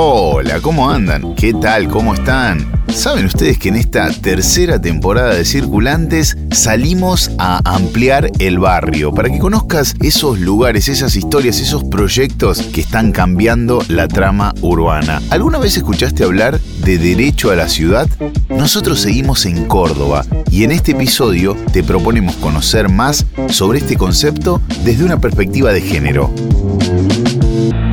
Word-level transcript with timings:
Hola, 0.00 0.60
¿cómo 0.60 0.88
andan? 0.92 1.34
¿Qué 1.34 1.52
tal? 1.52 1.88
¿Cómo 1.88 2.14
están? 2.14 2.70
¿Saben 2.86 3.24
ustedes 3.24 3.58
que 3.58 3.70
en 3.70 3.74
esta 3.74 4.08
tercera 4.12 4.80
temporada 4.80 5.34
de 5.34 5.44
Circulantes 5.44 6.38
salimos 6.52 7.32
a 7.36 7.60
ampliar 7.64 8.30
el 8.38 8.60
barrio 8.60 9.12
para 9.12 9.28
que 9.28 9.40
conozcas 9.40 9.96
esos 10.00 10.38
lugares, 10.38 10.88
esas 10.88 11.16
historias, 11.16 11.58
esos 11.58 11.82
proyectos 11.82 12.62
que 12.62 12.80
están 12.80 13.10
cambiando 13.10 13.84
la 13.88 14.06
trama 14.06 14.54
urbana? 14.60 15.20
¿Alguna 15.30 15.58
vez 15.58 15.76
escuchaste 15.76 16.22
hablar 16.22 16.60
de 16.60 16.96
derecho 16.96 17.50
a 17.50 17.56
la 17.56 17.68
ciudad? 17.68 18.08
Nosotros 18.50 19.00
seguimos 19.00 19.46
en 19.46 19.64
Córdoba 19.64 20.24
y 20.48 20.62
en 20.62 20.70
este 20.70 20.92
episodio 20.92 21.56
te 21.72 21.82
proponemos 21.82 22.36
conocer 22.36 22.88
más 22.88 23.26
sobre 23.48 23.80
este 23.80 23.96
concepto 23.96 24.62
desde 24.84 25.02
una 25.02 25.18
perspectiva 25.18 25.72
de 25.72 25.80
género. 25.80 26.32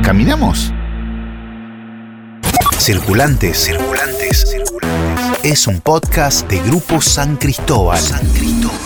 ¿Caminamos? 0.04 0.72
Circulantes, 2.86 3.58
circulantes, 3.64 4.48
circulantes. 4.48 5.40
Es 5.42 5.66
un 5.66 5.80
podcast 5.80 6.48
de 6.48 6.60
Grupo 6.60 7.00
San 7.00 7.36
Cristóbal. 7.36 7.98
San 7.98 8.24
Cristóbal. 8.28 8.85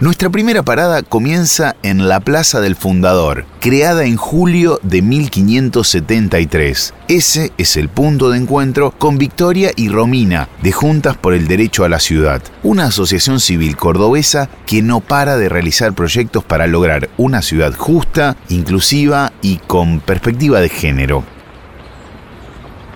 Nuestra 0.00 0.30
primera 0.30 0.62
parada 0.62 1.02
comienza 1.02 1.74
en 1.82 2.06
la 2.08 2.20
Plaza 2.20 2.60
del 2.60 2.76
Fundador, 2.76 3.46
creada 3.58 4.04
en 4.04 4.16
julio 4.16 4.78
de 4.84 5.02
1573. 5.02 6.94
Ese 7.08 7.50
es 7.58 7.76
el 7.76 7.88
punto 7.88 8.30
de 8.30 8.38
encuentro 8.38 8.92
con 8.92 9.18
Victoria 9.18 9.72
y 9.74 9.88
Romina, 9.88 10.48
de 10.62 10.70
Juntas 10.70 11.16
por 11.16 11.34
el 11.34 11.48
Derecho 11.48 11.82
a 11.82 11.88
la 11.88 11.98
Ciudad, 11.98 12.40
una 12.62 12.84
asociación 12.84 13.40
civil 13.40 13.76
cordobesa 13.76 14.48
que 14.66 14.82
no 14.82 15.00
para 15.00 15.36
de 15.36 15.48
realizar 15.48 15.92
proyectos 15.94 16.44
para 16.44 16.68
lograr 16.68 17.10
una 17.16 17.42
ciudad 17.42 17.74
justa, 17.74 18.36
inclusiva 18.50 19.32
y 19.42 19.56
con 19.56 19.98
perspectiva 19.98 20.60
de 20.60 20.68
género. 20.68 21.24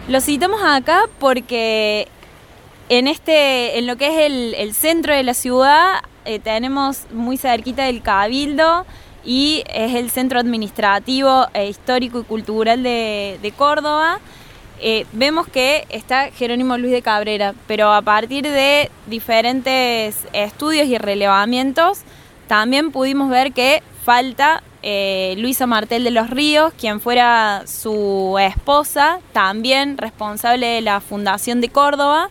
Lo 0.07 0.21
citamos 0.21 0.61
acá 0.65 1.07
porque 1.19 2.07
en 2.89 3.09
este, 3.09 3.81
en 3.81 3.89
lo 3.89 3.97
que 3.97 4.07
es 4.07 4.55
el 4.57 4.73
centro 4.75 5.17
de 5.17 5.25
la 5.25 5.35
ciudad, 5.35 6.03
eh, 6.25 6.39
tenemos 6.39 7.06
muy 7.12 7.37
cerquita 7.37 7.84
del 7.84 8.03
Cabildo 8.03 8.87
y 9.25 9.62
es 9.69 9.95
el 9.95 10.11
centro 10.11 10.39
administrativo, 10.39 11.47
e 11.55 11.69
histórico 11.69 12.20
y 12.20 12.25
cultural 12.25 12.83
de, 12.83 13.55
Córdoba. 13.56 14.19
Eh, 14.81 15.06
vemos 15.12 15.47
que 15.47 15.87
está 15.91 16.31
Jerónimo 16.31 16.77
Luis 16.77 16.92
de 16.92 17.03
Cabrera, 17.03 17.55
pero 17.69 17.92
a 17.92 18.03
partir 18.03 18.45
de 18.45 18.91
diferentes 19.06 20.27
estudios 20.33 20.89
y 20.89 20.98
relevamientos, 20.98 22.01
también 22.48 22.91
pudimos 22.91 23.31
ver 23.31 23.53
que 23.53 23.83
falta 24.05 24.62
eh, 24.83 25.34
Luisa 25.39 25.67
Martel 25.67 26.03
de 26.03 26.11
los 26.11 26.29
Ríos, 26.29 26.73
quien 26.77 27.01
fuera 27.01 27.62
su 27.67 28.36
esposa, 28.41 29.20
también 29.33 29.97
responsable 29.97 30.67
de 30.67 30.81
la 30.81 31.01
Fundación 31.01 31.61
de 31.61 31.69
Córdoba, 31.69 32.29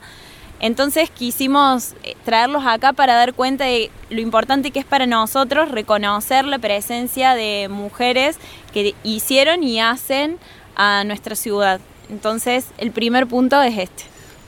entonces 0.62 1.10
quisimos 1.10 1.96
eh, 2.04 2.16
traerlos 2.24 2.64
acá 2.66 2.94
para 2.94 3.16
dar 3.16 3.34
cuenta 3.34 3.66
de 3.66 3.90
lo 4.12 4.22
importante 4.22 4.70
que 4.70 4.80
es 4.80 4.86
para 4.86 5.08
nosotros 5.08 5.72
reconocer 5.72 6.46
la 6.46 6.60
presencia 6.60 7.34
de 7.34 7.68
mujeres 7.68 8.38
que 8.72 8.94
hicieron 9.04 9.64
y 9.64 9.80
hacen 9.82 10.38
a 10.76 11.04
nuestra 11.04 11.36
ciudad. 11.36 11.82
Entonces 12.12 12.68
el 12.78 12.92
primer 12.92 13.26
punto 13.26 13.60
es 13.62 13.76
este. 13.76 14.04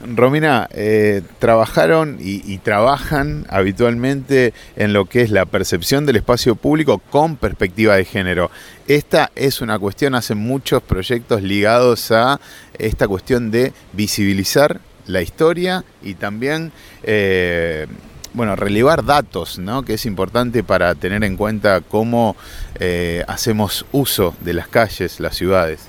Romina, 0.06 0.68
eh, 0.72 1.22
trabajaron 1.38 2.18
y, 2.20 2.42
y, 2.44 2.58
trabajan 2.58 3.46
habitualmente 3.48 4.52
en 4.76 4.92
lo 4.92 5.06
que 5.06 5.22
es 5.22 5.30
la 5.30 5.46
percepción 5.46 6.04
del 6.04 6.16
espacio 6.16 6.56
público 6.56 6.98
con 7.10 7.36
perspectiva 7.36 7.96
de 7.96 8.04
género. 8.04 8.50
Esta 8.86 9.30
es 9.34 9.62
una 9.62 9.78
cuestión, 9.78 10.14
hacen 10.14 10.36
muchos 10.36 10.82
proyectos 10.82 11.42
ligados 11.42 12.10
a 12.12 12.38
esta 12.78 13.08
cuestión 13.08 13.50
de 13.50 13.72
visibilizar 13.94 14.80
la 15.06 15.22
historia 15.22 15.84
y 16.02 16.14
también 16.14 16.72
eh, 17.02 17.86
bueno, 18.34 18.56
relevar 18.56 19.04
datos, 19.04 19.58
¿no? 19.58 19.84
que 19.84 19.94
es 19.94 20.06
importante 20.06 20.64
para 20.64 20.94
tener 20.96 21.22
en 21.24 21.36
cuenta 21.36 21.80
cómo 21.80 22.36
eh, 22.80 23.24
hacemos 23.28 23.86
uso 23.92 24.34
de 24.40 24.54
las 24.54 24.68
calles, 24.68 25.20
las 25.20 25.36
ciudades. 25.36 25.88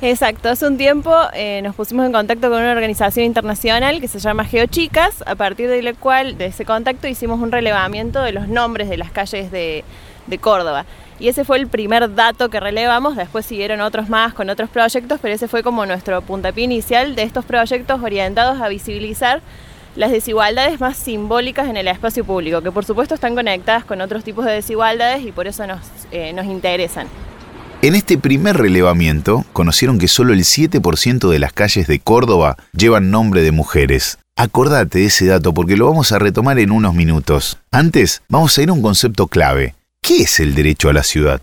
Exacto, 0.00 0.48
hace 0.48 0.64
un 0.64 0.78
tiempo 0.78 1.12
eh, 1.34 1.60
nos 1.62 1.74
pusimos 1.74 2.06
en 2.06 2.12
contacto 2.12 2.48
con 2.48 2.60
una 2.60 2.70
organización 2.70 3.26
internacional 3.26 4.00
que 4.00 4.06
se 4.06 4.20
llama 4.20 4.44
GeoChicas, 4.44 5.24
a 5.26 5.34
partir 5.34 5.68
de 5.68 5.82
la 5.82 5.92
cual, 5.92 6.38
de 6.38 6.46
ese 6.46 6.64
contacto, 6.64 7.08
hicimos 7.08 7.40
un 7.40 7.50
relevamiento 7.50 8.22
de 8.22 8.30
los 8.30 8.46
nombres 8.46 8.88
de 8.88 8.96
las 8.96 9.10
calles 9.10 9.50
de, 9.50 9.84
Córdoba. 10.40 10.84
Y 11.18 11.28
ese 11.28 11.44
fue 11.44 11.56
el 11.56 11.66
primer 11.66 12.14
dato 12.14 12.48
que 12.48 12.60
relevamos, 12.60 13.16
después 13.16 13.44
siguieron 13.44 13.80
otros 13.80 14.08
más 14.08 14.34
con 14.34 14.50
otros 14.50 14.70
proyectos, 14.70 15.18
pero 15.20 15.34
ese 15.34 15.48
fue 15.48 15.64
como 15.64 15.84
nuestro 15.84 16.20
puntapié 16.22 16.64
inicial 16.64 17.16
de 17.16 17.22
estos 17.22 17.44
proyectos 17.44 18.00
orientados 18.00 18.60
a 18.60 18.68
visibilizar 18.68 19.40
las 19.96 20.12
desigualdades 20.12 20.80
más 20.80 20.96
simbólicas 20.96 21.66
en 21.66 21.76
el 21.76 21.88
espacio 21.88 22.24
público, 22.24 22.60
que 22.60 22.70
por 22.70 22.84
supuesto 22.84 23.14
están 23.14 23.34
conectadas 23.34 23.84
con 23.84 24.00
otros 24.00 24.22
tipos 24.22 24.44
de 24.44 24.52
desigualdades 24.52 25.24
y 25.24 25.32
por 25.32 25.48
eso 25.48 25.66
nos, 25.66 25.80
eh, 26.12 26.32
nos 26.34 26.44
interesan. 26.44 27.08
En 27.80 27.94
este 27.94 28.18
primer 28.18 28.56
relevamiento 28.56 29.44
conocieron 29.52 30.00
que 30.00 30.08
solo 30.08 30.32
el 30.32 30.40
7% 30.40 31.30
de 31.30 31.38
las 31.38 31.52
calles 31.52 31.86
de 31.86 32.00
Córdoba 32.00 32.56
llevan 32.72 33.12
nombre 33.12 33.42
de 33.42 33.52
mujeres. 33.52 34.18
Acordate 34.34 34.98
de 34.98 35.04
ese 35.04 35.26
dato 35.26 35.54
porque 35.54 35.76
lo 35.76 35.86
vamos 35.86 36.10
a 36.10 36.18
retomar 36.18 36.58
en 36.58 36.72
unos 36.72 36.94
minutos. 36.94 37.58
Antes, 37.70 38.22
vamos 38.28 38.58
a 38.58 38.62
ir 38.62 38.70
a 38.70 38.72
un 38.72 38.82
concepto 38.82 39.28
clave. 39.28 39.76
¿Qué 40.02 40.22
es 40.22 40.40
el 40.40 40.56
derecho 40.56 40.88
a 40.88 40.92
la 40.92 41.04
ciudad? 41.04 41.40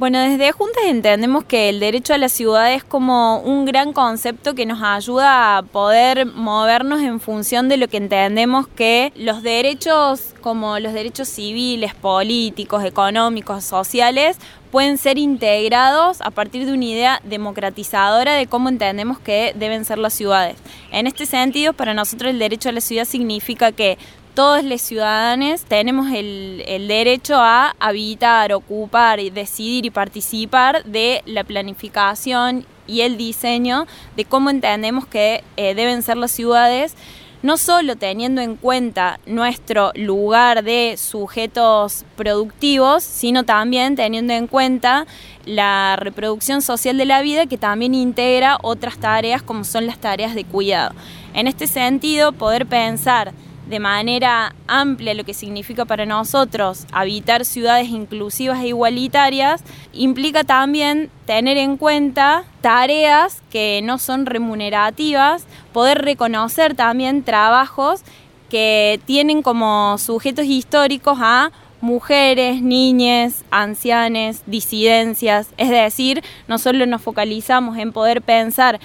Bueno, 0.00 0.18
desde 0.18 0.50
Juntas 0.52 0.84
entendemos 0.86 1.44
que 1.44 1.68
el 1.68 1.78
derecho 1.78 2.14
a 2.14 2.16
la 2.16 2.30
ciudad 2.30 2.72
es 2.72 2.82
como 2.82 3.40
un 3.40 3.66
gran 3.66 3.92
concepto 3.92 4.54
que 4.54 4.64
nos 4.64 4.82
ayuda 4.82 5.58
a 5.58 5.62
poder 5.62 6.24
movernos 6.24 7.02
en 7.02 7.20
función 7.20 7.68
de 7.68 7.76
lo 7.76 7.86
que 7.86 7.98
entendemos 7.98 8.66
que 8.66 9.12
los 9.14 9.42
derechos, 9.42 10.34
como 10.40 10.78
los 10.78 10.94
derechos 10.94 11.28
civiles, 11.28 11.92
políticos, 11.92 12.82
económicos, 12.82 13.62
sociales, 13.62 14.38
pueden 14.70 14.96
ser 14.96 15.18
integrados 15.18 16.22
a 16.22 16.30
partir 16.30 16.64
de 16.64 16.72
una 16.72 16.84
idea 16.86 17.20
democratizadora 17.24 18.36
de 18.36 18.46
cómo 18.46 18.70
entendemos 18.70 19.18
que 19.18 19.52
deben 19.54 19.84
ser 19.84 19.98
las 19.98 20.14
ciudades. 20.14 20.56
En 20.92 21.08
este 21.08 21.26
sentido, 21.26 21.74
para 21.74 21.92
nosotros 21.92 22.30
el 22.30 22.38
derecho 22.38 22.70
a 22.70 22.72
la 22.72 22.80
ciudad 22.80 23.04
significa 23.04 23.70
que 23.70 23.98
todos 24.34 24.64
los 24.64 24.80
ciudadanos 24.80 25.62
tenemos 25.62 26.12
el, 26.12 26.86
derecho 26.88 27.36
a 27.36 27.74
habitar, 27.78 28.52
ocupar, 28.52 29.20
decidir 29.20 29.86
y 29.86 29.90
participar 29.90 30.84
de 30.84 31.22
la 31.26 31.44
planificación 31.44 32.64
y 32.86 33.02
el 33.02 33.16
diseño 33.16 33.86
de 34.16 34.24
cómo 34.24 34.50
entendemos 34.50 35.06
que 35.06 35.42
eh, 35.56 35.74
deben 35.74 36.02
ser 36.02 36.16
las 36.16 36.30
ciudades, 36.30 36.94
no 37.42 37.56
solo 37.56 37.96
teniendo 37.96 38.40
en 38.40 38.56
cuenta 38.56 39.18
nuestro 39.26 39.92
lugar 39.94 40.62
de 40.62 40.96
sujetos 40.98 42.04
productivos, 42.16 43.02
sino 43.02 43.44
también 43.44 43.96
teniendo 43.96 44.32
en 44.32 44.46
cuenta 44.46 45.06
la 45.46 45.96
reproducción 45.96 46.62
social 46.62 46.98
de 46.98 47.06
la 47.06 47.22
vida 47.22 47.46
que 47.46 47.56
también 47.56 47.94
integra 47.94 48.58
otras 48.62 48.98
tareas 48.98 49.42
como 49.42 49.64
son 49.64 49.86
las 49.86 49.98
tareas 49.98 50.34
de 50.34 50.44
cuidado. 50.44 50.94
En 51.32 51.46
este 51.46 51.66
sentido, 51.66 52.32
poder 52.32 52.66
pensar 52.66 53.32
de 53.70 53.78
manera 53.78 54.54
amplia 54.66 55.14
lo 55.14 55.24
que 55.24 55.32
significa 55.32 55.84
para 55.84 56.04
nosotros 56.04 56.86
habitar 56.90 57.44
ciudades 57.44 57.88
inclusivas 57.88 58.58
e 58.60 58.68
igualitarias, 58.68 59.62
implica 59.92 60.42
también 60.42 61.08
tener 61.24 61.56
en 61.56 61.76
cuenta 61.76 62.44
tareas 62.60 63.42
que 63.48 63.80
no 63.84 63.98
son 63.98 64.26
remunerativas, 64.26 65.46
poder 65.72 66.02
reconocer 66.02 66.74
también 66.74 67.22
trabajos 67.22 68.02
que 68.48 69.00
tienen 69.06 69.40
como 69.40 69.96
sujetos 69.98 70.46
históricos 70.46 71.18
a 71.20 71.52
mujeres, 71.80 72.60
niñas, 72.60 73.44
ancianes, 73.52 74.42
disidencias, 74.46 75.48
es 75.56 75.70
decir, 75.70 76.22
no 76.48 76.58
solo 76.58 76.84
nos 76.86 77.02
focalizamos 77.02 77.78
en 77.78 77.92
poder 77.92 78.20
pensar 78.20 78.80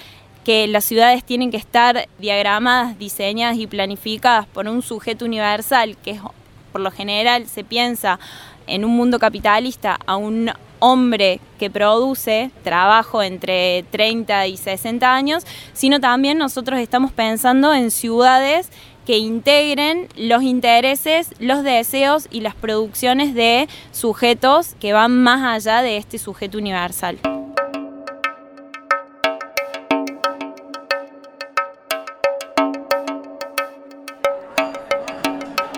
que 0.46 0.68
las 0.68 0.84
ciudades 0.84 1.24
tienen 1.24 1.50
que 1.50 1.56
estar 1.56 2.06
diagramadas, 2.20 2.96
diseñadas 3.00 3.58
y 3.58 3.66
planificadas 3.66 4.46
por 4.46 4.68
un 4.68 4.80
sujeto 4.80 5.24
universal, 5.24 5.96
que 6.04 6.20
por 6.70 6.82
lo 6.82 6.92
general 6.92 7.48
se 7.48 7.64
piensa 7.64 8.20
en 8.68 8.84
un 8.84 8.92
mundo 8.92 9.18
capitalista 9.18 9.98
a 10.06 10.14
un 10.14 10.52
hombre 10.78 11.40
que 11.58 11.68
produce 11.68 12.52
trabajo 12.62 13.24
entre 13.24 13.84
30 13.90 14.46
y 14.46 14.56
60 14.56 15.12
años, 15.12 15.42
sino 15.72 15.98
también 15.98 16.38
nosotros 16.38 16.78
estamos 16.78 17.10
pensando 17.10 17.74
en 17.74 17.90
ciudades 17.90 18.70
que 19.04 19.18
integren 19.18 20.06
los 20.16 20.44
intereses, 20.44 21.34
los 21.40 21.64
deseos 21.64 22.28
y 22.30 22.42
las 22.42 22.54
producciones 22.54 23.34
de 23.34 23.68
sujetos 23.90 24.76
que 24.78 24.92
van 24.92 25.20
más 25.24 25.42
allá 25.42 25.82
de 25.82 25.96
este 25.96 26.18
sujeto 26.18 26.56
universal. 26.56 27.18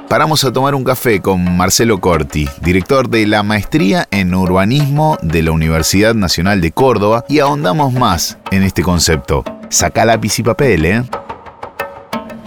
Paramos 0.08 0.42
a 0.44 0.52
tomar 0.52 0.74
un 0.74 0.84
café 0.84 1.20
con 1.20 1.56
Marcelo 1.56 2.00
Corti, 2.00 2.48
director 2.62 3.10
de 3.10 3.26
la 3.26 3.42
Maestría 3.42 4.08
en 4.10 4.34
Urbanismo 4.34 5.18
de 5.20 5.42
la 5.42 5.52
Universidad 5.52 6.14
Nacional 6.14 6.62
de 6.62 6.72
Córdoba, 6.72 7.24
y 7.28 7.40
ahondamos 7.40 7.92
más 7.92 8.38
en 8.50 8.62
este 8.62 8.82
concepto. 8.82 9.44
Saca 9.68 10.06
lápiz 10.06 10.38
y 10.38 10.42
papel, 10.42 10.84
¿eh? 10.86 11.02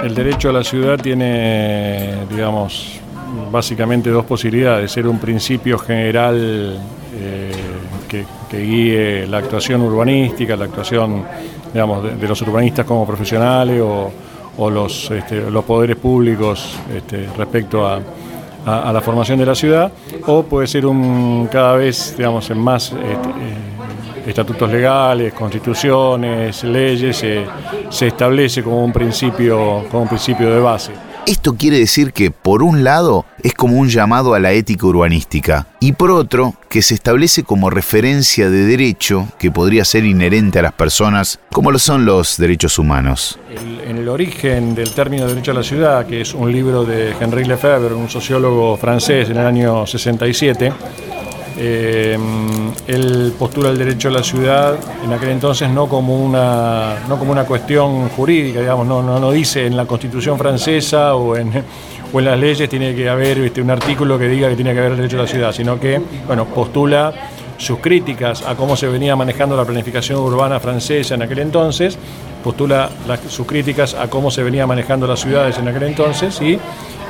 El 0.04 0.16
derecho 0.16 0.50
a 0.50 0.54
la 0.54 0.64
ciudad 0.64 0.98
tiene, 0.98 2.26
digamos, 2.32 3.00
básicamente 3.52 4.10
dos 4.10 4.26
posibilidades. 4.26 4.92
Ser 4.92 5.08
un 5.08 5.20
principio 5.20 5.78
general 5.78 6.80
eh, 7.14 7.52
que, 8.10 8.26
guíe 8.52 9.28
la 9.28 9.38
actuación 9.38 9.82
urbanística, 9.82 10.56
la 10.56 10.66
actuación 10.66 11.24
digamos, 11.72 12.20
de, 12.20 12.28
los 12.28 12.42
urbanistas 12.42 12.86
como 12.86 13.06
profesionales 13.06 13.80
o, 13.82 14.12
los, 14.70 15.12
este, 15.12 15.50
los 15.50 15.64
poderes 15.64 15.96
públicos 15.98 16.78
este, 16.96 17.28
respecto 17.38 17.88
a, 17.88 18.02
la 18.64 19.02
formación 19.02 19.40
de 19.40 19.46
la 19.48 19.56
ciudad, 19.56 19.92
o 20.28 20.44
puede 20.44 20.68
ser 20.68 20.86
un 20.86 21.50
cada 21.52 21.78
vez 21.78 22.16
digamos, 22.16 22.48
en 22.52 22.60
más 22.60 22.92
este, 22.92 23.02
eh, 23.08 24.28
estatutos 24.28 24.72
legales, 24.72 25.34
constituciones, 25.34 26.64
leyes, 26.64 27.26
se 27.90 28.08
establece 28.08 28.62
como 28.62 28.86
un 28.86 28.94
principio, 28.94 29.86
como 29.90 30.04
un 30.04 30.10
principio 30.10 30.54
de 30.54 30.60
base. 30.60 31.11
Esto 31.28 31.56
quiere 31.56 31.78
decir 31.78 32.14
que, 32.14 32.32
por 32.32 32.64
un 32.64 32.84
lado, 32.84 33.26
es 33.44 33.54
como 33.54 33.78
un 33.78 33.90
llamado 33.90 34.34
a 34.34 34.40
la 34.40 34.54
ética 34.54 34.88
urbanística, 34.88 35.68
y 35.80 35.94
por 35.94 36.10
otro, 36.10 36.56
que 36.68 36.82
se 36.82 36.96
establece 36.96 37.44
como 37.44 37.70
referencia 37.70 38.50
de 38.50 38.66
derecho 38.66 39.28
que 39.38 39.52
podría 39.52 39.86
ser 39.86 40.04
inherente 40.04 40.60
a 40.60 40.64
las 40.64 40.74
personas, 40.74 41.40
como 41.52 41.72
lo 41.72 41.78
son 41.78 42.06
los 42.06 42.38
derechos 42.38 42.80
humanos. 42.80 43.40
en 43.88 43.98
el 43.98 44.10
origen 44.10 44.74
del 44.74 44.92
término 44.94 45.28
derecho 45.28 45.52
a 45.52 45.56
la 45.56 45.64
ciudad, 45.64 46.06
que 46.08 46.22
es 46.22 46.34
un 46.34 46.52
libro 46.52 46.86
de 46.86 47.14
Henri 47.20 47.46
Lefebvre, 47.46 47.94
un 47.94 48.10
sociólogo 48.10 48.76
francés 48.78 49.30
en 49.30 49.38
el 49.38 49.46
año 49.46 49.86
67, 49.86 50.74
eh, 51.64 52.18
él 52.88 53.34
postula 53.38 53.70
el 53.70 53.78
derecho 53.78 54.08
a 54.08 54.12
la 54.12 54.24
ciudad 54.24 54.80
en 55.06 55.14
aquel 55.14 55.30
entonces 55.30 55.70
no 55.70 55.88
como 55.88 56.20
una, 56.20 56.96
no 57.08 57.20
como 57.20 57.32
una 57.32 57.46
cuestión 57.46 58.10
jurídica, 58.10 58.62
digamos, 58.62 58.88
no, 58.88 59.04
no, 59.04 59.20
no 59.20 59.32
dice 59.32 59.68
en 59.68 59.78
la 59.78 59.86
constitución 59.86 60.40
francesa 60.40 61.14
o 61.14 61.38
en, 61.38 61.52
o 62.12 62.18
en 62.18 62.26
las 62.26 62.40
leyes 62.40 62.68
tiene 62.68 62.96
que 62.96 63.08
haber 63.08 63.52
un 63.62 63.70
artículo 63.70 64.18
que 64.18 64.28
diga 64.28 64.50
que 64.50 64.56
tiene 64.56 64.74
que 64.74 64.80
haber 64.80 64.94
el 64.94 64.98
derecho 64.98 65.18
a 65.18 65.22
la 65.22 65.28
ciudad, 65.28 65.52
sino 65.52 65.80
que 65.80 66.02
bueno, 66.26 66.46
postula 66.46 67.14
sus 67.58 67.78
críticas 67.78 68.42
a 68.42 68.56
cómo 68.56 68.76
se 68.76 68.88
venía 68.88 69.16
manejando 69.16 69.56
la 69.56 69.64
planificación 69.64 70.18
urbana 70.18 70.60
francesa 70.60 71.14
en 71.14 71.22
aquel 71.22 71.40
entonces, 71.40 71.96
postula 72.44 72.90
sus 73.30 73.46
críticas 73.46 73.94
a 73.94 74.08
cómo 74.08 74.32
se 74.32 74.42
venía 74.42 74.66
manejando 74.66 75.06
las 75.06 75.20
ciudades 75.20 75.60
en 75.60 75.68
aquel 75.68 75.84
entonces 75.84 76.42
y 76.42 76.58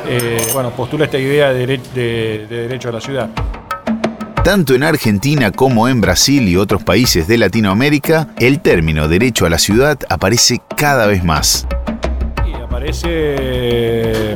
eh, 0.09 0.41
bueno, 0.53 0.71
postula 0.71 1.05
esta 1.05 1.17
idea 1.17 1.53
de 1.53 2.47
derecho 2.49 2.89
a 2.89 2.91
la 2.91 2.99
ciudad. 2.99 3.29
Tanto 4.43 4.73
en 4.73 4.81
Argentina 4.81 5.51
como 5.51 5.87
en 5.87 6.01
Brasil 6.01 6.49
y 6.49 6.57
otros 6.57 6.83
países 6.83 7.27
de 7.27 7.37
Latinoamérica, 7.37 8.29
el 8.39 8.59
término 8.59 9.07
derecho 9.07 9.45
a 9.45 9.51
la 9.51 9.59
ciudad 9.59 9.99
aparece 10.09 10.59
cada 10.75 11.05
vez 11.05 11.23
más. 11.23 11.67
Y 12.43 12.59
aparece, 12.59 14.35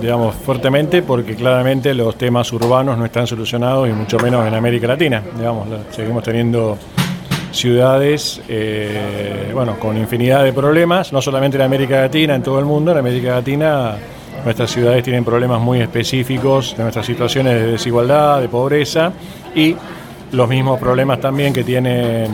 digamos, 0.00 0.34
fuertemente 0.34 1.02
porque 1.02 1.36
claramente 1.36 1.94
los 1.94 2.18
temas 2.18 2.52
urbanos 2.52 2.98
no 2.98 3.04
están 3.04 3.28
solucionados 3.28 3.88
y 3.88 3.92
mucho 3.92 4.18
menos 4.18 4.44
en 4.44 4.54
América 4.54 4.88
Latina. 4.88 5.22
Digamos, 5.36 5.68
seguimos 5.92 6.24
teniendo 6.24 6.76
ciudades, 7.52 8.42
eh, 8.48 9.52
bueno, 9.54 9.78
con 9.78 9.96
infinidad 9.98 10.42
de 10.42 10.52
problemas, 10.52 11.12
no 11.12 11.22
solamente 11.22 11.56
en 11.58 11.62
América 11.62 12.00
Latina, 12.00 12.34
en 12.34 12.42
todo 12.42 12.58
el 12.58 12.64
mundo. 12.64 12.90
En 12.90 12.98
América 12.98 13.36
Latina 13.36 13.94
Nuestras 14.44 14.72
ciudades 14.72 15.04
tienen 15.04 15.24
problemas 15.24 15.60
muy 15.60 15.80
específicos 15.80 16.74
de 16.76 16.82
nuestras 16.82 17.06
situaciones 17.06 17.54
de 17.54 17.72
desigualdad, 17.72 18.40
de 18.40 18.48
pobreza 18.48 19.12
y 19.54 19.76
los 20.32 20.48
mismos 20.48 20.80
problemas 20.80 21.20
también 21.20 21.52
que 21.52 21.62
tienen 21.62 22.26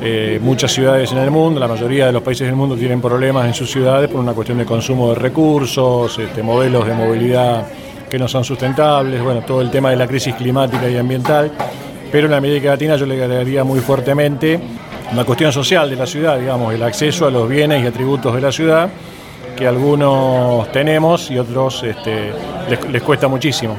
eh, 0.00 0.38
muchas 0.40 0.72
ciudades 0.72 1.12
en 1.12 1.18
el 1.18 1.30
mundo. 1.30 1.60
La 1.60 1.68
mayoría 1.68 2.06
de 2.06 2.12
los 2.12 2.22
países 2.22 2.46
del 2.46 2.56
mundo 2.56 2.76
tienen 2.76 3.00
problemas 3.02 3.46
en 3.46 3.52
sus 3.52 3.70
ciudades 3.70 4.08
por 4.08 4.20
una 4.20 4.32
cuestión 4.32 4.56
de 4.56 4.64
consumo 4.64 5.10
de 5.10 5.16
recursos, 5.16 6.18
este, 6.18 6.42
modelos 6.42 6.86
de 6.86 6.94
movilidad 6.94 7.66
que 8.08 8.18
no 8.18 8.26
son 8.26 8.42
sustentables, 8.42 9.22
bueno, 9.22 9.42
todo 9.42 9.60
el 9.60 9.70
tema 9.70 9.90
de 9.90 9.96
la 9.96 10.06
crisis 10.06 10.34
climática 10.34 10.88
y 10.88 10.96
ambiental. 10.96 11.52
Pero 12.10 12.26
en 12.26 12.32
América 12.32 12.70
Latina 12.70 12.96
yo 12.96 13.04
le 13.04 13.22
agregaría 13.22 13.64
muy 13.64 13.80
fuertemente 13.80 14.58
una 15.12 15.24
cuestión 15.24 15.52
social 15.52 15.90
de 15.90 15.96
la 15.96 16.06
ciudad, 16.06 16.38
digamos, 16.38 16.72
el 16.72 16.82
acceso 16.82 17.26
a 17.26 17.30
los 17.30 17.46
bienes 17.46 17.84
y 17.84 17.86
atributos 17.86 18.34
de 18.34 18.40
la 18.40 18.50
ciudad 18.50 18.88
que 19.56 19.66
algunos 19.66 20.70
tenemos 20.72 21.30
y 21.30 21.38
otros 21.38 21.82
este, 21.82 22.32
les, 22.90 23.02
cuesta 23.02 23.28
muchísimo. 23.28 23.76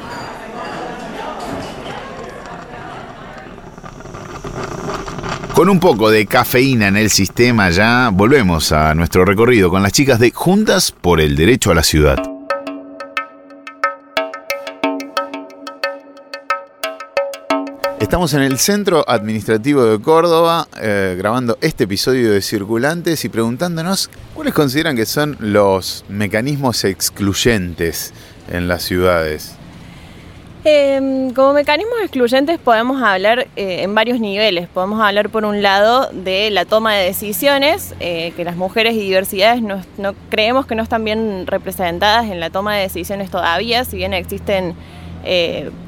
Con 5.53 5.69
un 5.69 5.79
poco 5.79 6.09
de 6.09 6.25
cafeína 6.25 6.87
en 6.87 6.97
el 6.97 7.09
sistema 7.09 7.69
ya 7.69 8.09
volvemos 8.11 8.71
a 8.73 8.93
nuestro 8.93 9.23
recorrido 9.23 9.69
con 9.69 9.83
las 9.83 9.93
chicas 9.93 10.19
de 10.19 10.31
Juntas 10.31 10.91
por 10.91 11.21
el 11.21 11.35
Derecho 11.35 11.71
a 11.71 11.75
la 11.75 11.83
Ciudad. 11.83 12.34
Estamos 18.05 18.35
en 18.35 18.43
el 18.43 18.59
Centro 18.59 19.03
Administrativo 19.07 19.83
de 19.83 19.99
Córdoba 19.99 20.67
eh, 20.79 21.15
grabando 21.17 21.57
este 21.61 21.85
episodio 21.85 22.31
de 22.31 22.43
Circulantes 22.43 23.25
y 23.25 23.29
preguntándonos 23.29 24.11
cuáles 24.35 24.53
consideran 24.53 24.95
que 24.95 25.07
son 25.07 25.35
los 25.39 26.05
mecanismos 26.07 26.83
excluyentes 26.83 28.13
en 28.51 28.67
las 28.67 28.83
ciudades. 28.83 29.55
Em, 30.65 31.33
como 31.33 31.53
mecanismos 31.53 31.95
excluyentes 32.03 32.59
podemos 32.59 33.01
hablar 33.01 33.47
eh, 33.55 33.81
en 33.81 33.95
varios 33.95 34.19
niveles. 34.19 34.67
Podemos 34.67 35.01
hablar 35.01 35.29
por 35.29 35.43
un 35.43 35.63
lado 35.63 36.07
de 36.11 36.51
la 36.51 36.65
toma 36.65 36.93
de 36.93 37.05
decisiones, 37.05 37.95
eh, 37.99 38.33
que 38.35 38.43
las 38.43 38.55
mujeres 38.55 38.93
y 38.93 38.99
diversidades 38.99 39.63
no, 39.63 39.81
creemos 40.29 40.67
que 40.67 40.75
no 40.75 40.83
están 40.83 41.03
bien 41.03 41.47
representadas 41.47 42.25
en 42.25 42.39
la 42.39 42.51
toma 42.51 42.75
de 42.75 42.83
decisiones 42.83 43.31
todavía, 43.31 43.83
si 43.83 43.97
bien 43.97 44.13
existen 44.13 44.75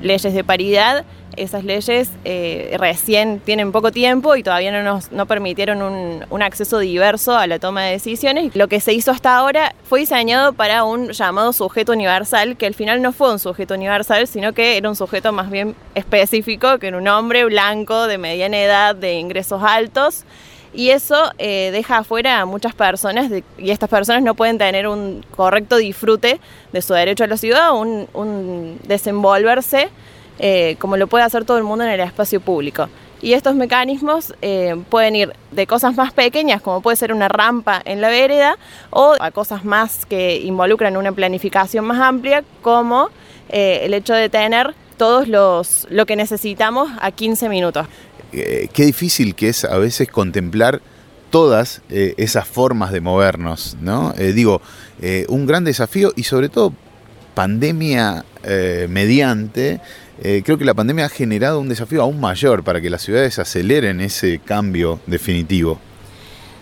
leyes 0.02 0.34
de 0.34 0.44
paridad 0.44 1.06
esas 1.38 1.64
leyes 1.64 2.10
eh, 2.26 2.76
recién 2.80 3.40
tienen 3.40 3.72
poco 3.72 3.92
tiempo 3.92 4.36
y 4.36 4.44
todavía 4.44 4.72
no 4.72 4.84
nos 4.84 5.12
no 5.12 5.26
permitieron 5.26 5.82
un, 5.82 6.42
acceso 6.42 6.80
diverso 6.80 7.36
a 7.36 7.48
la 7.48 7.60
toma 7.60 7.84
de 7.84 7.92
decisiones. 7.92 8.56
Lo 8.56 8.68
que 8.68 8.80
se 8.80 8.94
hizo 8.94 9.12
hasta 9.12 9.36
ahora 9.36 9.74
fue 9.84 10.00
diseñado 10.00 10.54
para 10.54 10.84
un 10.84 11.10
llamado 11.10 11.52
sujeto 11.52 11.92
universal, 11.92 12.58
que 12.58 12.66
al 12.66 12.74
final 12.74 13.02
no 13.02 13.12
fue 13.12 13.32
un 13.32 13.40
sujeto 13.40 13.74
universal, 13.74 14.28
sino 14.28 14.54
que 14.54 14.78
era 14.78 14.90
un 14.90 14.96
sujeto 14.96 15.32
más 15.34 15.50
bien 15.50 15.76
específico, 15.96 16.78
que 16.80 16.88
era 16.88 16.98
un 16.98 17.08
hombre 17.08 17.44
blanco 17.46 18.08
de 18.08 18.18
mediana 18.18 18.60
edad, 18.62 18.96
de 18.96 19.16
ingresos 19.16 19.62
altos. 19.64 20.26
Y 20.74 20.90
eso 20.90 21.32
eh, 21.38 21.70
deja 21.72 22.00
afuera 22.00 22.42
a 22.42 22.46
muchas 22.46 22.76
personas 22.76 23.32
y 23.58 23.72
estas 23.72 23.90
personas 23.90 24.22
no 24.22 24.36
pueden 24.36 24.58
tener 24.58 24.88
un 24.88 25.26
correcto 25.36 25.78
disfrute 25.78 26.40
de 26.72 26.82
su 26.82 26.94
derecho 26.94 27.24
a 27.24 27.28
la 27.28 27.38
ciudad, 27.38 27.76
un, 27.76 28.08
un 28.14 28.80
desenvolverse 28.84 29.90
eh, 30.40 30.76
como 30.80 30.98
lo 30.98 31.08
puede 31.08 31.24
hacer 31.24 31.46
todo 31.46 31.58
el 31.58 31.64
mundo 31.64 31.84
en 31.84 31.92
el 31.92 32.00
espacio 32.00 32.40
público. 32.40 32.90
Y 33.22 33.34
estos 33.34 33.56
mecanismos 33.56 34.36
eh, 34.44 34.76
pueden 34.90 35.16
ir 35.16 35.34
de 35.52 35.66
cosas 35.66 35.96
más 35.96 36.14
pequeñas, 36.14 36.62
como 36.62 36.82
puede 36.82 36.98
ser 36.98 37.12
una 37.12 37.28
rampa 37.28 37.82
en 37.84 38.00
la 38.00 38.10
vereda, 38.10 38.58
o 38.92 39.16
a 39.20 39.32
cosas 39.32 39.66
más 39.66 40.06
que 40.06 40.38
involucran 40.38 40.96
una 40.98 41.12
planificación 41.12 41.86
más 41.86 42.00
amplia, 42.00 42.44
como 42.62 43.10
eh, 43.50 43.80
el 43.84 43.96
hecho 43.96 44.14
de 44.14 44.30
tener 44.30 44.76
todos 44.98 45.28
los 45.28 45.88
lo 45.90 46.06
que 46.06 46.16
necesitamos 46.16 46.90
a 47.02 47.12
15 47.12 47.50
minutos. 47.50 47.88
qué 48.32 48.86
difícil 48.86 49.34
que 49.34 49.50
es 49.50 49.64
a 49.64 49.78
veces 49.78 50.10
contemplar 50.10 50.82
todas 51.30 51.82
esas 51.90 52.48
formas 52.48 52.92
de 52.92 53.02
movernos, 53.02 53.78
¿no? 53.82 54.14
digo, 54.14 54.62
un 55.28 55.46
gran 55.46 55.64
desafío 55.64 56.14
y 56.16 56.24
sobre 56.24 56.50
todo 56.50 56.74
pandemia 57.38 58.26
mediante 58.90 59.80
eh, 60.20 60.42
creo 60.44 60.58
que 60.58 60.66
la 60.66 60.74
pandemia 60.74 61.06
ha 61.06 61.10
generado 61.10 61.60
un 61.60 61.70
desafío 61.70 62.02
aún 62.02 62.20
mayor 62.20 62.64
para 62.64 62.82
que 62.82 62.90
las 62.90 63.04
ciudades 63.04 63.38
aceleren 63.38 64.02
ese 64.02 64.40
cambio 64.40 65.00
definitivo. 65.06 65.80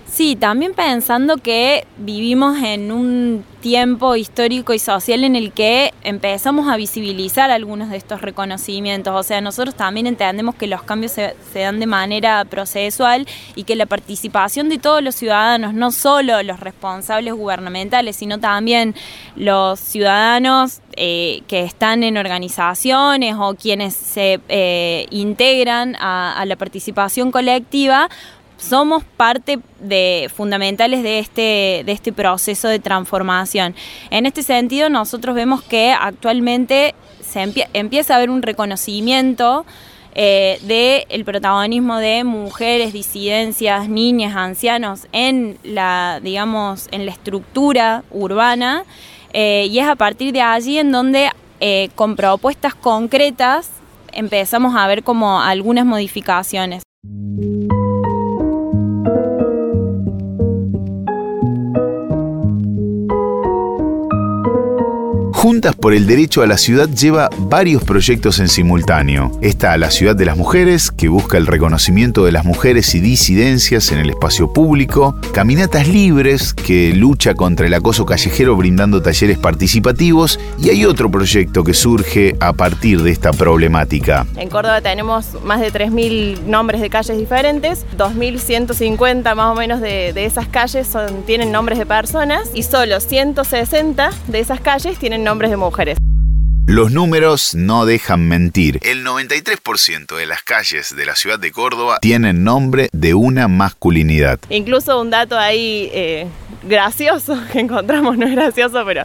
Sí, 0.07 0.35
también 0.35 0.73
pensando 0.73 1.37
que 1.37 1.87
vivimos 1.97 2.59
en 2.63 2.91
un 2.91 3.43
tiempo 3.59 4.15
histórico 4.15 4.75
y 4.75 4.79
social 4.79 5.23
en 5.23 5.35
el 5.35 5.51
que 5.51 5.91
empezamos 6.03 6.69
a 6.69 6.77
visibilizar 6.77 7.49
algunos 7.49 7.89
de 7.89 7.97
estos 7.97 8.21
reconocimientos. 8.21 9.15
O 9.15 9.23
sea, 9.23 9.41
nosotros 9.41 9.73
también 9.73 10.05
entendemos 10.05 10.53
que 10.53 10.67
los 10.67 10.83
cambios 10.83 11.13
se, 11.13 11.33
dan 11.55 11.79
de 11.79 11.87
manera 11.87 12.45
procesual 12.45 13.27
y 13.55 13.63
que 13.63 13.75
la 13.75 13.87
participación 13.87 14.69
de 14.69 14.77
todos 14.77 15.01
los 15.01 15.15
ciudadanos, 15.15 15.73
no 15.73 15.91
solo 15.91 16.43
los 16.43 16.59
responsables 16.59 17.33
gubernamentales, 17.33 18.15
sino 18.15 18.39
también 18.39 18.93
los 19.35 19.79
ciudadanos 19.79 20.81
eh, 20.95 21.41
que 21.47 21.63
están 21.63 22.03
en 22.03 22.17
organizaciones 22.17 23.35
o 23.39 23.55
quienes 23.55 23.95
se 23.95 24.39
eh, 24.49 25.07
integran 25.09 25.95
a 25.99 26.43
la 26.45 26.55
participación 26.55 27.31
colectiva, 27.31 28.09
somos 28.57 29.03
parte 29.03 29.59
de 29.79 30.29
fundamentales 30.33 31.03
de 31.03 31.19
este, 31.19 31.83
de 31.85 31.91
este 31.91 32.13
proceso 32.13 32.67
de 32.67 32.79
transformación. 32.79 33.75
En 34.09 34.25
este 34.25 34.43
sentido, 34.43 34.89
nosotros 34.89 35.35
vemos 35.35 35.61
que 35.63 35.91
actualmente 35.91 36.95
se 37.21 37.65
empieza 37.73 38.13
a 38.13 38.17
haber 38.17 38.29
un 38.29 38.41
reconocimiento 38.41 39.65
eh, 40.17 41.05
del 41.09 41.25
protagonismo 41.25 41.97
de 41.97 42.23
mujeres, 42.23 42.93
disidencias, 42.93 43.89
niñas, 43.89 44.33
ancianos 44.37 45.07
en 45.11 45.57
la, 45.63 46.21
digamos, 46.23 46.87
en 46.91 47.05
la 47.05 47.11
estructura 47.11 48.03
urbana. 48.11 48.85
Eh, 49.33 49.67
y 49.69 49.79
es 49.79 49.87
a 49.87 49.97
partir 49.97 50.31
de 50.31 50.41
allí 50.41 50.79
en 50.79 50.93
donde 50.93 51.29
eh, 51.59 51.89
con 51.95 52.15
propuestas 52.15 52.73
concretas 52.73 53.69
empezamos 54.13 54.73
a 54.77 54.87
ver 54.87 55.03
como 55.03 55.41
algunas 55.41 55.85
modificaciones. 55.85 56.83
Por 65.61 65.93
el 65.93 66.05
Derecho 66.05 66.41
a 66.41 66.47
la 66.47 66.57
Ciudad 66.57 66.89
lleva 66.89 67.29
varios 67.37 67.83
proyectos 67.83 68.39
en 68.39 68.49
simultáneo. 68.49 69.31
Está 69.41 69.77
la 69.77 69.89
Ciudad 69.89 70.15
de 70.15 70.25
las 70.25 70.35
Mujeres, 70.35 70.91
que 70.91 71.07
busca 71.07 71.37
el 71.37 71.47
reconocimiento 71.47 72.25
de 72.25 72.31
las 72.31 72.43
mujeres 72.43 72.93
y 72.93 72.99
disidencias 72.99 73.91
en 73.91 73.99
el 73.99 74.09
espacio 74.09 74.51
público, 74.51 75.15
Caminatas 75.33 75.87
Libres, 75.87 76.53
que 76.53 76.93
lucha 76.93 77.35
contra 77.35 77.67
el 77.67 77.73
acoso 77.73 78.05
callejero 78.05 78.55
brindando 78.55 79.01
talleres 79.01 79.37
participativos, 79.37 80.39
y 80.59 80.69
hay 80.69 80.85
otro 80.85 81.09
proyecto 81.09 81.63
que 81.63 81.73
surge 81.73 82.35
a 82.39 82.53
partir 82.53 83.01
de 83.01 83.11
esta 83.11 83.31
problemática. 83.31 84.25
En 84.35 84.49
Córdoba 84.49 84.81
tenemos 84.81 85.41
más 85.43 85.61
de 85.61 85.71
3.000 85.71 86.41
nombres 86.41 86.81
de 86.81 86.89
calles 86.89 87.17
diferentes, 87.17 87.85
2.150 87.97 89.35
más 89.35 89.51
o 89.51 89.55
menos 89.55 89.79
de, 89.79 90.13
esas 90.25 90.47
calles 90.47 90.89
tienen 91.25 91.51
nombres 91.51 91.77
de 91.77 91.85
personas 91.85 92.49
y 92.53 92.63
solo 92.63 92.99
160 92.99 94.09
de 94.27 94.39
esas 94.39 94.59
calles 94.59 94.97
tienen 94.97 95.23
nombres 95.23 95.51
de 95.51 95.54
mujeres. 95.57 95.97
Los 96.67 96.91
números 96.91 97.53
no 97.53 97.85
dejan 97.85 98.27
mentir. 98.27 98.79
El 98.81 99.05
93% 99.05 100.15
de 100.15 100.25
las 100.25 100.41
calles 100.41 100.95
de 100.95 101.05
la 101.05 101.15
ciudad 101.15 101.37
de 101.37 101.51
Córdoba 101.51 101.99
tienen 102.01 102.43
nombre 102.43 102.89
de 102.91 103.13
una 103.13 103.47
masculinidad. 103.47 104.39
Incluso 104.49 104.99
un 104.99 105.11
dato 105.11 105.37
ahí 105.37 105.91
eh, 105.93 106.27
gracioso 106.63 107.39
que 107.51 107.59
encontramos, 107.59 108.17
no 108.17 108.25
es 108.25 108.31
gracioso, 108.31 108.83
pero, 108.83 109.03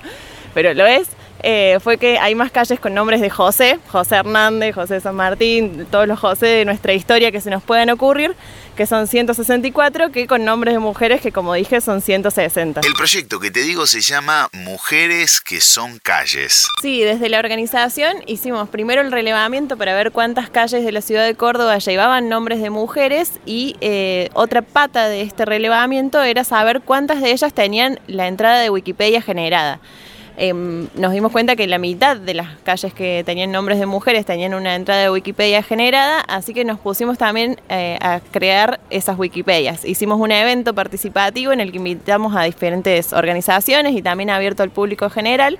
pero 0.54 0.72
lo 0.72 0.86
es, 0.86 1.08
eh, 1.42 1.78
fue 1.80 1.98
que 1.98 2.18
hay 2.18 2.34
más 2.34 2.50
calles 2.50 2.80
con 2.80 2.94
nombres 2.94 3.20
de 3.20 3.30
José, 3.30 3.78
José 3.88 4.16
Hernández, 4.16 4.74
José 4.74 5.00
San 5.00 5.16
Martín, 5.16 5.86
todos 5.90 6.06
los 6.06 6.18
José 6.18 6.46
de 6.46 6.64
nuestra 6.64 6.92
historia 6.92 7.32
que 7.32 7.40
se 7.40 7.50
nos 7.50 7.62
pueden 7.62 7.90
ocurrir, 7.90 8.34
que 8.76 8.86
son 8.86 9.06
164, 9.06 10.12
que 10.12 10.26
con 10.26 10.44
nombres 10.44 10.74
de 10.74 10.80
mujeres 10.80 11.20
que 11.20 11.32
como 11.32 11.54
dije 11.54 11.80
son 11.80 12.00
160. 12.00 12.80
El 12.84 12.94
proyecto 12.94 13.40
que 13.40 13.50
te 13.50 13.60
digo 13.60 13.86
se 13.86 14.00
llama 14.00 14.48
Mujeres 14.52 15.40
que 15.40 15.60
son 15.60 15.98
calles. 15.98 16.66
Sí, 16.82 17.02
desde 17.02 17.28
la 17.28 17.38
organización 17.38 18.16
hicimos 18.26 18.68
primero 18.68 19.00
el 19.00 19.12
relevamiento 19.12 19.76
para 19.76 19.94
ver 19.94 20.12
cuántas 20.12 20.50
calles 20.50 20.84
de 20.84 20.92
la 20.92 21.00
ciudad 21.00 21.26
de 21.26 21.34
Córdoba 21.34 21.78
llevaban 21.78 22.28
nombres 22.28 22.60
de 22.60 22.70
mujeres 22.70 23.32
y 23.46 23.76
eh, 23.80 24.30
otra 24.34 24.62
pata 24.62 25.08
de 25.08 25.22
este 25.22 25.44
relevamiento 25.44 26.22
era 26.22 26.44
saber 26.44 26.80
cuántas 26.80 27.20
de 27.20 27.32
ellas 27.32 27.52
tenían 27.52 27.98
la 28.06 28.28
entrada 28.28 28.60
de 28.60 28.70
Wikipedia 28.70 29.22
generada. 29.22 29.80
Em, 30.42 30.88
nos 30.94 31.12
dimos 31.12 31.32
cuenta 31.32 31.54
que 31.54 31.66
la 31.66 31.76
mitad 31.76 32.16
de 32.16 32.32
las 32.32 32.56
calles 32.64 32.94
que 32.94 33.22
tenían 33.26 33.52
nombres 33.52 33.78
de 33.78 33.84
mujeres 33.84 34.24
tenían 34.24 34.54
una 34.54 34.74
entrada 34.74 35.02
de 35.02 35.10
Wikipedia 35.10 35.62
generada, 35.62 36.20
así 36.20 36.54
que 36.54 36.64
nos 36.64 36.78
pusimos 36.78 37.18
también 37.18 37.60
eh, 37.68 37.98
a 38.00 38.20
crear 38.30 38.80
esas 38.88 39.18
Wikipedias. 39.18 39.84
Hicimos 39.84 40.18
un 40.18 40.32
evento 40.32 40.72
participativo 40.74 41.52
en 41.52 41.60
el 41.60 41.70
que 41.70 41.76
invitamos 41.76 42.34
a 42.34 42.44
diferentes 42.44 43.12
organizaciones 43.12 43.94
y 43.94 44.00
también 44.00 44.30
abierto 44.30 44.62
al 44.62 44.70
público 44.70 45.10
general 45.10 45.58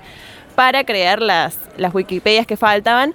para 0.55 0.83
crear 0.83 1.21
las, 1.21 1.59
las 1.77 1.93
Wikipedias 1.93 2.47
que 2.47 2.57
faltaban 2.57 3.13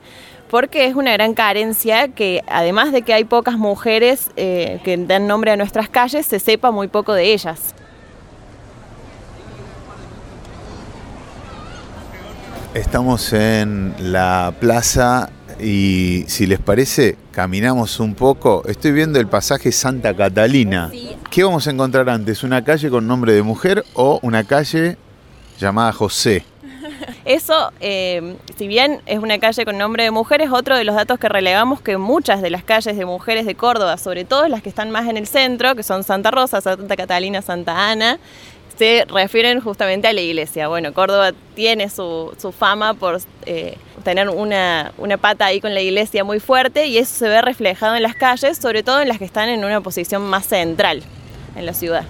porque 0.48 0.86
es 0.86 0.94
una 0.94 1.14
gran 1.14 1.34
carencia 1.34 2.06
que 2.06 2.44
además 2.46 2.92
de 2.92 3.02
que 3.02 3.12
hay 3.12 3.24
pocas 3.24 3.58
mujeres 3.58 4.30
eh, 4.36 4.78
que 4.84 4.96
dan 4.96 5.26
nombre 5.26 5.50
a 5.50 5.56
nuestras 5.56 5.88
calles, 5.88 6.26
se 6.26 6.38
sepa 6.38 6.70
muy 6.70 6.86
poco 6.86 7.12
de 7.12 7.32
ellas. 7.32 7.74
Estamos 12.76 13.32
en 13.32 13.94
la 13.98 14.52
plaza 14.60 15.30
y 15.58 16.24
si 16.28 16.46
les 16.46 16.58
parece, 16.58 17.16
caminamos 17.30 18.00
un 18.00 18.14
poco. 18.14 18.64
Estoy 18.68 18.92
viendo 18.92 19.18
el 19.18 19.28
pasaje 19.28 19.72
Santa 19.72 20.14
Catalina. 20.14 20.92
¿Qué 21.30 21.42
vamos 21.42 21.66
a 21.66 21.70
encontrar 21.70 22.10
antes? 22.10 22.42
¿Una 22.42 22.62
calle 22.62 22.90
con 22.90 23.06
nombre 23.06 23.32
de 23.32 23.42
mujer 23.42 23.82
o 23.94 24.18
una 24.20 24.44
calle 24.44 24.98
llamada 25.58 25.90
José? 25.90 26.44
Eso, 27.24 27.72
eh, 27.80 28.36
si 28.58 28.68
bien 28.68 29.00
es 29.06 29.20
una 29.20 29.38
calle 29.38 29.64
con 29.64 29.78
nombre 29.78 30.04
de 30.04 30.10
mujer, 30.10 30.42
es 30.42 30.50
otro 30.50 30.76
de 30.76 30.84
los 30.84 30.94
datos 30.94 31.18
que 31.18 31.30
relevamos 31.30 31.80
que 31.80 31.96
muchas 31.96 32.42
de 32.42 32.50
las 32.50 32.62
calles 32.62 32.98
de 32.98 33.06
mujeres 33.06 33.46
de 33.46 33.54
Córdoba, 33.54 33.96
sobre 33.96 34.26
todo 34.26 34.48
las 34.48 34.60
que 34.60 34.68
están 34.68 34.90
más 34.90 35.08
en 35.08 35.16
el 35.16 35.26
centro, 35.26 35.74
que 35.76 35.82
son 35.82 36.04
Santa 36.04 36.30
Rosa, 36.30 36.60
Santa 36.60 36.94
Catalina, 36.94 37.40
Santa 37.40 37.90
Ana, 37.90 38.18
se 38.76 39.06
refieren 39.08 39.60
justamente 39.60 40.08
a 40.08 40.12
la 40.12 40.20
iglesia. 40.20 40.68
Bueno, 40.68 40.92
Córdoba 40.92 41.32
tiene 41.54 41.88
su, 41.88 42.34
fama 42.56 42.94
por 42.94 43.20
eh, 43.46 43.76
tener 44.04 44.28
una, 44.28 44.92
una, 44.98 45.16
pata 45.16 45.46
ahí 45.46 45.60
con 45.60 45.74
la 45.74 45.80
iglesia 45.80 46.24
muy 46.24 46.40
fuerte 46.40 46.86
y 46.86 46.98
eso 46.98 47.14
se 47.14 47.28
ve 47.28 47.40
reflejado 47.42 47.96
en 47.96 48.02
las 48.02 48.14
calles, 48.14 48.58
sobre 48.58 48.82
todo 48.82 49.00
en 49.00 49.08
las 49.08 49.18
que 49.18 49.24
están 49.24 49.48
en 49.48 49.64
una 49.64 49.80
posición 49.80 50.22
más 50.22 50.46
central 50.46 51.02
en 51.56 51.66
la 51.66 51.72
ciudad. 51.72 52.04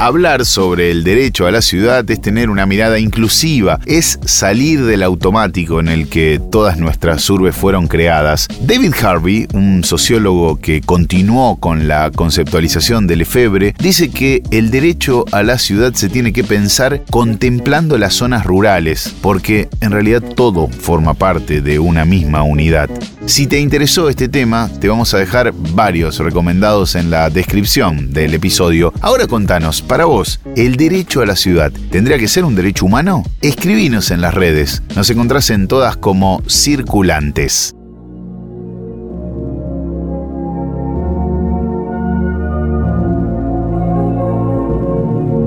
Hablar 0.00 0.46
sobre 0.46 0.90
el 0.90 1.04
derecho 1.04 1.46
a 1.46 1.50
la 1.50 1.60
ciudad 1.60 2.10
es 2.10 2.22
tener 2.22 2.48
una 2.48 2.64
mirada 2.64 2.98
inclusiva, 2.98 3.80
es 3.84 4.18
salir 4.24 4.82
del 4.86 5.02
automático 5.02 5.78
en 5.78 5.88
el 5.88 6.08
que 6.08 6.40
todas 6.50 6.78
nuestras 6.78 7.28
urbes 7.28 7.54
fueron 7.54 7.86
creadas. 7.86 8.48
David 8.62 8.94
Harvey, 9.02 9.46
un 9.52 9.84
sociólogo 9.84 10.58
que 10.58 10.80
continuó 10.80 11.56
con 11.56 11.86
la 11.86 12.10
conceptualización 12.10 13.06
del 13.06 13.18
Lefebvre, 13.18 13.74
dice 13.78 14.08
que 14.08 14.42
el 14.50 14.70
derecho 14.70 15.26
a 15.32 15.42
la 15.42 15.58
ciudad 15.58 15.92
se 15.92 16.08
tiene 16.08 16.32
que 16.32 16.44
pensar 16.44 17.02
contemplando 17.10 17.98
las 17.98 18.14
zonas 18.14 18.46
rurales, 18.46 19.14
porque 19.20 19.68
en 19.82 19.90
realidad 19.90 20.22
todo 20.34 20.68
forma 20.68 21.12
parte 21.12 21.60
de 21.60 21.78
una 21.78 22.06
misma 22.06 22.42
unidad. 22.42 22.88
Si 23.26 23.46
te 23.46 23.60
interesó 23.60 24.08
este 24.08 24.28
tema, 24.28 24.70
te 24.80 24.88
vamos 24.88 25.12
a 25.14 25.18
dejar 25.18 25.52
varios 25.52 26.18
recomendados 26.18 26.94
en 26.94 27.10
la 27.10 27.30
descripción 27.30 28.12
del 28.12 28.34
episodio. 28.34 28.92
Ahora 29.00 29.26
contanos, 29.26 29.82
para 29.82 30.06
vos, 30.06 30.40
¿el 30.56 30.76
derecho 30.76 31.20
a 31.20 31.26
la 31.26 31.36
ciudad 31.36 31.70
tendría 31.90 32.18
que 32.18 32.28
ser 32.28 32.44
un 32.44 32.56
derecho 32.56 32.86
humano? 32.86 33.22
Escribinos 33.42 34.10
en 34.10 34.20
las 34.20 34.34
redes. 34.34 34.82
Nos 34.96 35.10
encontrás 35.10 35.50
en 35.50 35.68
todas 35.68 35.96
como 35.96 36.42
circulantes. 36.48 37.74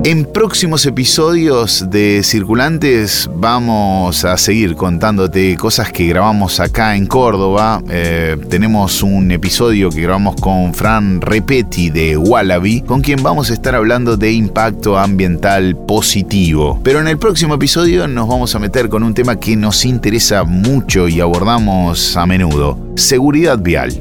En 0.06 0.26
próximos 0.26 0.86
episodios 0.86 1.90
de 1.90 2.24
Circulantes 2.24 3.30
vamos 3.34 4.26
a 4.26 4.36
seguir 4.36 4.76
contándote 4.76 5.56
cosas 5.56 5.94
que 5.94 6.06
grabamos 6.08 6.60
acá 6.60 6.98
en 6.98 7.08
Córdoba. 7.08 7.82
Eh, 7.90 8.36
tenemos 8.50 9.02
un 9.02 9.32
episodio 9.32 9.90
que 9.90 10.02
grabamos 10.02 10.36
con 10.42 10.74
Fran 10.74 11.22
Repeti 11.22 11.90
de 11.90 12.18
Wallaby, 12.18 12.82
con 12.82 13.00
quien 13.00 13.24
vamos 13.24 13.50
a 13.50 13.54
estar 13.54 13.76
hablando 13.76 14.18
de 14.18 14.34
impacto 14.34 14.98
ambiental 14.98 15.78
positivo. 15.78 16.82
Pero 16.84 17.00
en 17.00 17.08
el 17.08 17.18
próximo 17.18 17.54
episodio 17.54 18.06
nos 18.06 18.28
vamos 18.28 18.54
a 18.56 18.60
meter 18.60 18.90
con 18.90 19.04
un 19.04 19.14
tema 19.14 19.38
que 19.38 19.56
nos 19.56 19.86
interesa 19.86 20.44
mucho 20.44 21.08
y 21.08 21.22
abordamos 21.22 22.18
a 22.18 22.26
menudo, 22.26 22.78
seguridad 22.98 23.58
vial. 23.58 23.98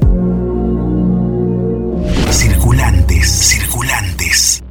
Circulantes, 2.29 3.25
circulantes. 3.25 4.62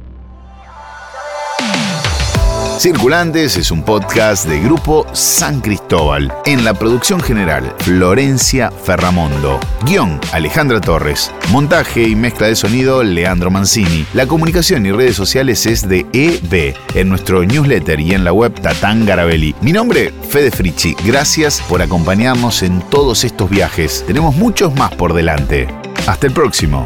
Circulantes 2.83 3.55
es 3.55 3.71
un 3.71 3.81
podcast 3.81 4.45
de 4.45 4.59
Grupo 4.59 5.07
San 5.13 5.61
Cristóbal. 5.61 6.33
En 6.45 6.65
la 6.65 6.73
producción 6.73 7.21
general, 7.21 7.73
Florencia 7.79 8.71
Ferramondo. 8.71 9.57
Guión, 9.85 10.19
Alejandra 10.33 10.81
Torres. 10.81 11.31
Montaje 11.49 12.03
y 12.03 12.13
mezcla 12.13 12.47
de 12.47 12.57
sonido, 12.57 13.01
Leandro 13.01 13.49
Mancini. 13.49 14.05
La 14.13 14.27
comunicación 14.27 14.85
y 14.85 14.91
redes 14.91 15.15
sociales 15.15 15.65
es 15.65 15.87
de 15.87 16.05
EB. 16.11 16.75
En 16.93 17.07
nuestro 17.07 17.45
newsletter 17.45 18.01
y 18.01 18.15
en 18.15 18.25
la 18.25 18.33
web 18.33 18.53
Tatán 18.59 19.05
Garabelli. 19.05 19.55
Mi 19.61 19.71
nombre, 19.71 20.11
Fede 20.29 20.51
Frichi. 20.51 20.93
Gracias 21.05 21.61
por 21.69 21.81
acompañarnos 21.81 22.63
en 22.63 22.81
todos 22.89 23.23
estos 23.23 23.49
viajes. 23.49 24.03
Tenemos 24.05 24.35
muchos 24.35 24.75
más 24.75 24.93
por 24.93 25.13
delante. 25.13 25.69
Hasta 26.05 26.27
el 26.27 26.33
próximo. 26.33 26.85